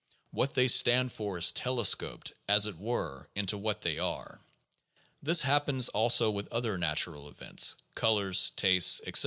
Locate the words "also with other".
5.89-6.75